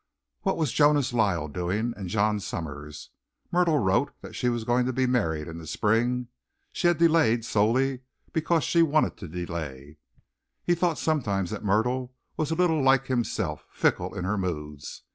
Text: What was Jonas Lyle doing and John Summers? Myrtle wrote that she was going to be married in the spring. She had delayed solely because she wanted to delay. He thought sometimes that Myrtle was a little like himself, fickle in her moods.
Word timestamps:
What 0.41 0.57
was 0.57 0.71
Jonas 0.73 1.13
Lyle 1.13 1.47
doing 1.47 1.93
and 1.95 2.09
John 2.09 2.39
Summers? 2.39 3.11
Myrtle 3.51 3.77
wrote 3.77 4.11
that 4.23 4.33
she 4.33 4.49
was 4.49 4.63
going 4.63 4.87
to 4.87 4.91
be 4.93 5.05
married 5.05 5.47
in 5.47 5.59
the 5.59 5.67
spring. 5.67 6.29
She 6.73 6.87
had 6.87 6.97
delayed 6.97 7.45
solely 7.45 7.99
because 8.33 8.63
she 8.63 8.81
wanted 8.81 9.15
to 9.17 9.27
delay. 9.27 9.99
He 10.63 10.73
thought 10.73 10.97
sometimes 10.97 11.51
that 11.51 11.63
Myrtle 11.63 12.15
was 12.35 12.49
a 12.49 12.55
little 12.55 12.81
like 12.81 13.05
himself, 13.05 13.63
fickle 13.69 14.15
in 14.15 14.23
her 14.23 14.39
moods. 14.39 15.03